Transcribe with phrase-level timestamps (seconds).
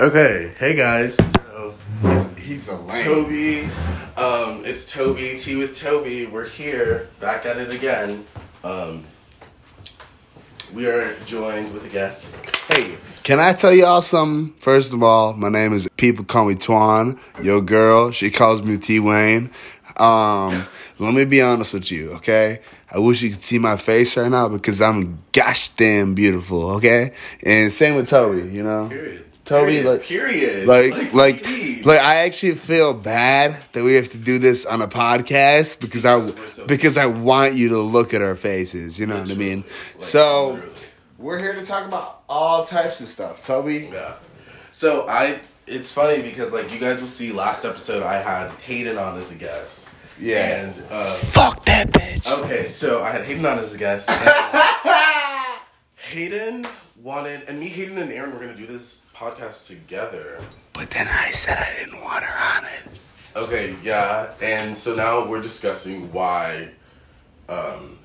[0.00, 1.16] Okay, hey guys.
[1.16, 1.74] So
[2.36, 3.04] He's a lame.
[3.04, 3.64] Toby,
[4.16, 6.24] um, it's Toby Tea with Toby.
[6.26, 8.24] We're here, back at it again.
[8.62, 9.02] Um,
[10.72, 12.48] we are joined with a guest.
[12.68, 14.54] Hey, can I tell y'all something?
[14.60, 17.18] First of all, my name is people call me Twan.
[17.42, 19.50] Your girl, she calls me T Wayne.
[19.96, 20.64] Um,
[21.00, 22.60] let me be honest with you, okay?
[22.88, 27.14] I wish you could see my face right now because I'm gosh damn beautiful, okay?
[27.42, 28.88] And same with Toby, you know.
[28.88, 29.24] Period.
[29.48, 29.86] Toby, period.
[29.86, 30.66] like- period.
[30.68, 31.86] Like, like, period.
[31.86, 36.04] like, I actually feel bad that we have to do this on a podcast because
[36.04, 38.98] I, Because we're so because I want you to look at our faces.
[39.00, 39.64] You know what I mean?
[39.96, 40.72] Like, so literally.
[41.18, 43.88] we're here to talk about all types of stuff, Toby.
[43.92, 44.14] Yeah.
[44.70, 48.98] So I, it's funny because like you guys will see last episode I had Hayden
[48.98, 49.94] on as a guest.
[50.20, 50.64] Yeah.
[50.64, 52.30] And uh, Fuck that bitch.
[52.42, 54.10] okay, so I had Hayden on as a guest.
[56.10, 56.66] Hayden
[57.02, 60.40] wanted, and me, Hayden, and Aaron were gonna do this podcast together.
[60.74, 62.84] But then I said I didn't want her on it.
[63.34, 66.68] Okay, yeah, and so now we're discussing why
[67.48, 67.98] um,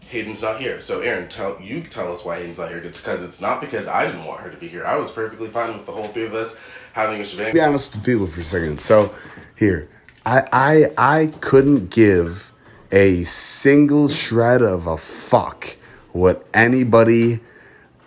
[0.00, 0.80] Hayden's not here.
[0.80, 2.78] So, Aaron, tell you tell us why Hayden's not here.
[2.78, 4.84] It's because it's not because I didn't want her to be here.
[4.84, 6.58] I was perfectly fine with the whole three of us
[6.92, 7.54] having a shebang.
[7.54, 8.80] Be honest with people for a second.
[8.80, 9.14] So
[9.56, 9.88] here,
[10.26, 12.52] I I I couldn't give
[12.90, 15.76] a single shred of a fuck
[16.10, 17.38] what anybody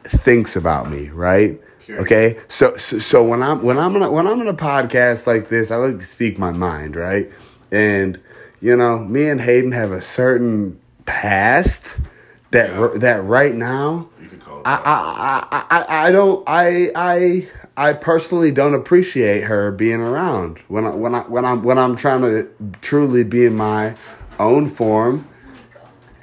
[0.04, 1.60] thinks about me, right?
[1.90, 5.50] Okay, so, so so when I'm when I'm a, when I'm on a podcast like
[5.50, 7.30] this, I like to speak my mind, right?
[7.72, 8.20] And
[8.62, 12.00] you know, me and Hayden have a certain past
[12.52, 12.80] that Yeah.
[12.80, 14.64] r- that right now You could call it.
[14.66, 14.82] I.
[14.86, 20.86] I, I, I, I don't I I I personally don't appreciate her being around when
[20.86, 22.50] I when I when I'm when I'm trying to
[22.82, 23.96] truly be in my
[24.40, 25.28] own form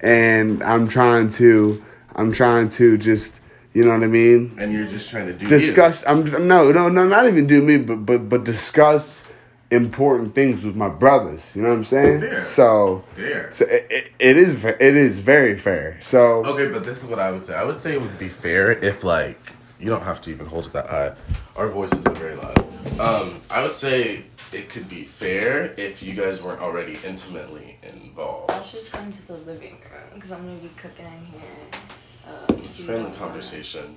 [0.02, 1.82] and I'm trying to
[2.16, 3.40] I'm trying to just
[3.74, 6.88] you know what I mean and you're just trying to do discuss I'm no no
[6.88, 9.28] no not even do me but but but discuss
[9.70, 12.40] important things with my brothers you know what I'm saying Fair.
[12.42, 13.22] so you.
[13.24, 13.50] There.
[13.50, 17.18] so it, it, it is it is very fair so Okay, but this is what
[17.18, 17.54] I would say.
[17.54, 20.66] I would say it would be fair if like you don't have to even hold
[20.66, 21.12] it that high.
[21.56, 22.58] Our voices are very loud.
[23.00, 28.50] Um, I would say it could be fair if you guys weren't already intimately involved.
[28.50, 31.80] I was just going to the living room because I'm gonna be cooking in here.
[32.24, 33.96] So It's if friendly don't wanna- conversation.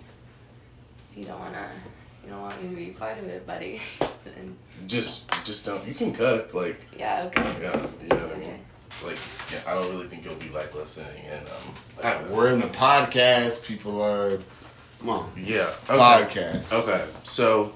[1.16, 1.70] You don't wanna,
[2.24, 3.82] you don't want me to be part of it, buddy.
[4.00, 5.86] then Just, just don't.
[5.88, 7.42] You can cook, like, yeah, okay.
[7.62, 8.60] yeah, you know what I mean.
[9.06, 9.18] Like,
[9.52, 11.54] yeah, I don't really think you'll be like listening and um.
[11.98, 13.64] like, Alright, we're in the podcast.
[13.64, 14.40] People are.
[15.00, 15.32] Come on.
[15.38, 15.70] Yeah.
[15.90, 15.98] Okay.
[15.98, 16.74] Podcast.
[16.74, 17.06] Okay.
[17.24, 17.74] So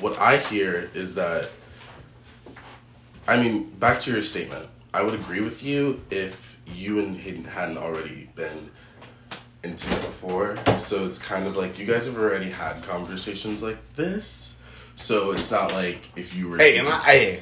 [0.00, 1.50] what I hear is that
[3.28, 4.66] I mean, back to your statement.
[4.92, 8.70] I would agree with you if you and Hayden hadn't already been
[9.62, 10.56] intimate before.
[10.78, 14.56] So it's kind of like you guys have already had conversations like this.
[14.96, 17.40] So it's not like if you were Hey, and I, hey,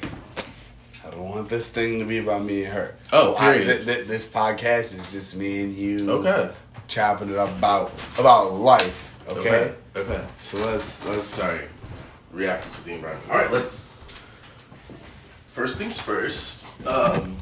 [1.05, 2.95] I don't want this thing to be about me and her.
[3.11, 6.09] Oh, I, th- th- this podcast is just me and you.
[6.11, 6.51] Okay.
[6.87, 9.17] Chopping it up about about life.
[9.27, 9.39] Okay.
[9.39, 9.75] Okay.
[9.95, 10.25] Okay.
[10.39, 11.27] So let's let's.
[11.27, 11.67] Sorry.
[12.31, 13.29] Reacting to the environment.
[13.29, 14.07] All right, let's.
[15.45, 16.65] First things first.
[16.87, 17.35] Um,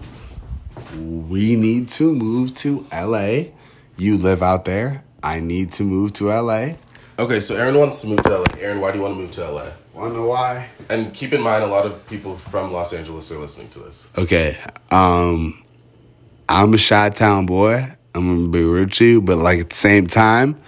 [0.96, 3.52] We need to move to LA.
[3.98, 5.04] You live out there.
[5.22, 6.76] I need to move to LA.
[7.18, 8.46] okay, so Aaron wants to move to LA.
[8.60, 9.72] Aaron, why do you want to move to LA?
[9.94, 10.70] Wanna know why?
[10.90, 14.08] And keep in mind, a lot of people from Los Angeles are listening to this.
[14.18, 14.58] Okay.
[14.92, 15.62] Um,
[16.48, 17.96] I'm a Chi Town boy.
[18.16, 20.60] I'm gonna be real with you, but like at the same time,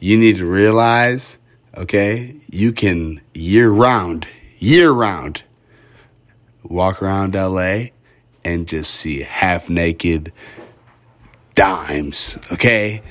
[0.00, 1.38] you need to realize,
[1.76, 4.26] okay, you can year round,
[4.58, 5.44] year round,
[6.64, 7.90] walk around LA
[8.44, 10.32] and just see half naked
[11.54, 13.02] dimes, okay,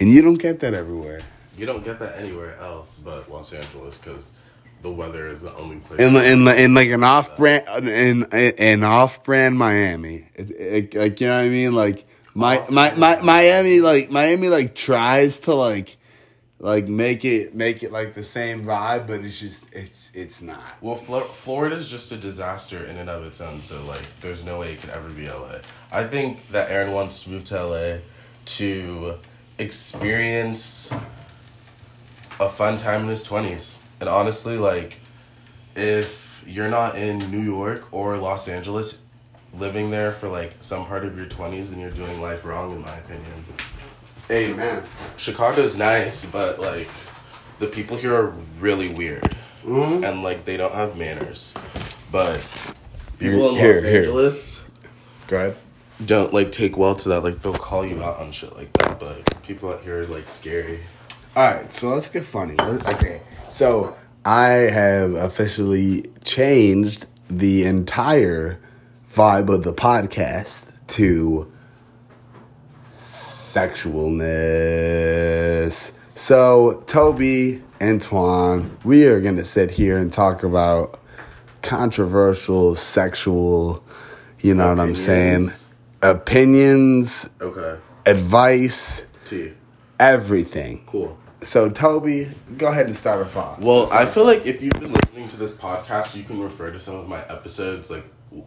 [0.00, 1.20] and you don't get that everywhere.
[1.56, 4.32] You don't get that anywhere else but Los Angeles because
[4.82, 6.00] the weather is the only place.
[6.00, 11.20] in in in like an off brand in an off brand Miami, It- it- like
[11.20, 15.54] you know what I mean, like my my, my Miami like Miami like tries to
[15.54, 15.96] like
[16.64, 20.62] like make it make it like the same vibe, but it's just it's it's not.
[20.80, 23.60] well, Flor- Florida's just a disaster in and of its own.
[23.60, 25.58] So like, there's no way it could ever be LA.
[25.92, 27.98] I think that Aaron wants to move to LA
[28.56, 29.16] to
[29.58, 30.90] experience
[32.40, 33.78] a fun time in his twenties.
[34.00, 35.00] And honestly, like,
[35.76, 39.02] if you're not in New York or Los Angeles,
[39.52, 42.80] living there for like some part of your twenties, then you're doing life wrong, in
[42.80, 43.44] my opinion.
[44.30, 44.82] Amen.
[45.16, 46.88] Chicago's nice, but like
[47.58, 50.04] the people here are really weird, Mhm.
[50.04, 51.54] and like they don't have manners.
[52.10, 52.40] But
[53.18, 53.98] people in Here, Los here.
[54.02, 54.60] Angeles
[55.26, 55.56] Go ahead.
[56.04, 57.20] don't like take well to that.
[57.22, 58.98] Like they'll call you out on shit like that.
[58.98, 60.80] But people out here are like scary.
[61.36, 62.54] All right, so let's get funny.
[62.56, 63.94] Let- Okay, so
[64.24, 68.58] I have officially changed the entire
[69.12, 71.50] vibe of the podcast to
[74.54, 75.92] sexualness.
[76.14, 80.98] So, Toby and Twan, we are going to sit here and talk about
[81.62, 83.84] controversial sexual,
[84.40, 85.48] you know what I'm saying?
[85.48, 85.68] Opinions.
[86.02, 87.78] Opinions, Okay.
[88.06, 89.52] advice, T.
[89.98, 90.82] everything.
[90.86, 91.16] Cool.
[91.40, 93.60] So, Toby, go ahead and start us off.
[93.60, 96.78] Well, I feel like if you've been listening to this podcast, you can refer to
[96.78, 98.04] some of my episodes, like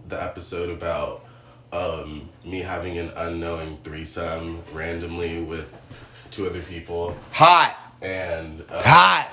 [0.08, 1.26] the episode about
[1.72, 5.74] um, me having an unknowing threesome randomly with
[6.32, 9.30] two other people, hot, and uh, hot.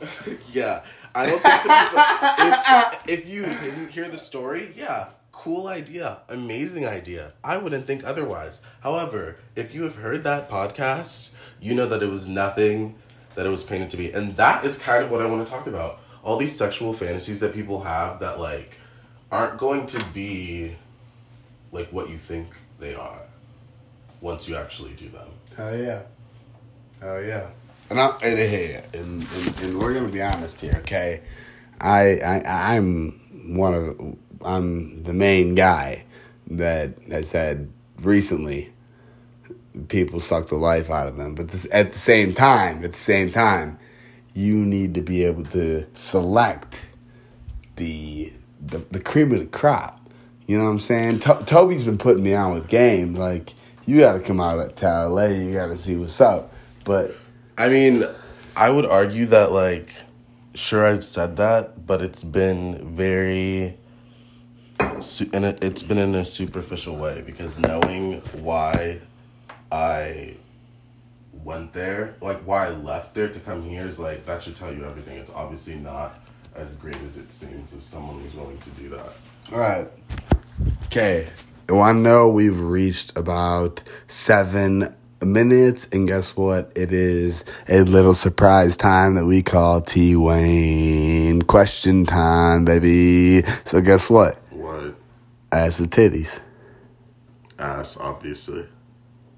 [0.52, 0.82] yeah,
[1.14, 3.08] I don't think people.
[3.08, 7.32] If, if you didn't hear the story, yeah, cool idea, amazing idea.
[7.44, 8.60] I wouldn't think otherwise.
[8.80, 11.30] However, if you have heard that podcast,
[11.60, 12.96] you know that it was nothing
[13.34, 15.50] that it was painted to be, and that is kind of what I want to
[15.50, 16.00] talk about.
[16.22, 18.76] All these sexual fantasies that people have that like
[19.30, 20.76] aren't going to be
[21.72, 23.22] like what you think they are
[24.20, 25.28] once you actually do them.
[25.56, 26.02] Hell yeah.
[27.00, 27.50] Hell yeah.
[27.88, 31.22] And, I, and, hey, and, and, and we're gonna be honest here, okay?
[31.80, 36.04] I, I I'm one of I'm the main guy
[36.48, 37.70] that has said
[38.00, 38.72] recently
[39.88, 42.98] people suck the life out of them, but this, at the same time, at the
[42.98, 43.78] same time,
[44.34, 46.86] you need to be able to select
[47.76, 49.99] the the, the cream of the crop.
[50.50, 51.20] You know what I'm saying?
[51.20, 53.14] To- Toby's been putting me on with game.
[53.14, 53.54] Like,
[53.86, 55.26] you got to come out to LA.
[55.26, 56.52] You got to see what's up.
[56.84, 57.14] But
[57.56, 58.04] I mean,
[58.56, 59.94] I would argue that like
[60.54, 63.78] sure I've said that, but it's been very
[64.98, 69.02] su- and it, it's been in a superficial way because knowing why
[69.70, 70.34] I
[71.44, 74.74] went there, like why I left there to come here is like that should tell
[74.74, 75.16] you everything.
[75.16, 76.18] It's obviously not
[76.56, 79.12] as great as it seems if someone was willing to do that.
[79.52, 79.88] all right,
[80.90, 81.26] okay.
[81.68, 86.72] Well, I know we've reached about seven minutes, and guess what?
[86.74, 93.42] It is a little surprise time that we call T Wayne question time, baby.
[93.64, 94.36] So guess what?
[94.50, 94.94] What
[95.52, 96.40] Ass the titties.
[97.58, 98.66] ass, obviously.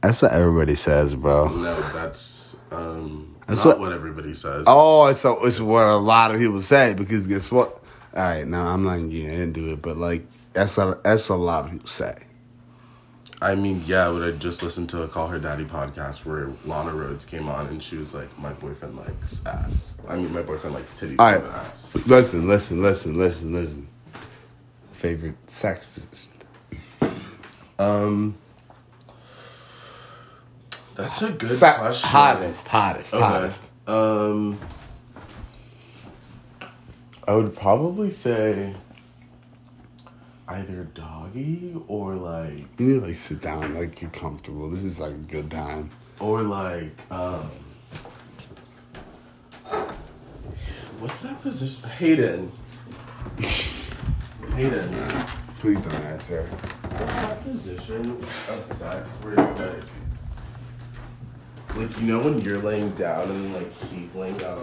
[0.00, 1.48] That's what everybody says, bro.
[1.48, 4.64] No, that's um That's not what- what, everybody says.
[4.66, 7.82] Oh, so it's what a lot of people say because guess what?
[8.14, 11.64] All right, now I'm not getting into it, but like that's what that's a lot
[11.66, 12.14] of people say.
[13.40, 16.92] I mean, yeah, but I just listened to a Call Her Daddy podcast where Lana
[16.92, 19.96] Rhoades came on and she was like, My boyfriend likes ass.
[20.08, 21.42] I mean, my boyfriend likes titties All right.
[21.42, 21.92] ass.
[22.06, 23.88] Listen, listen, listen, listen, listen.
[24.92, 26.30] Favorite sex position?
[27.80, 28.36] Um,
[30.94, 32.10] that's a good Se- question.
[32.10, 33.22] hottest, hottest, Okay.
[33.24, 33.70] hottest.
[33.88, 34.60] Um,
[37.26, 38.74] I would probably say
[40.52, 44.70] either doggy or like You need to like sit down, like you're comfortable.
[44.70, 45.90] This is like a good time.
[46.20, 47.50] or like um
[51.00, 52.52] what's that position hayden
[54.54, 54.88] hayden
[55.60, 56.42] Please don't answer.
[56.42, 59.82] what's that position of sex where it's like
[61.76, 64.58] like you know when you're laying down and like he's laying down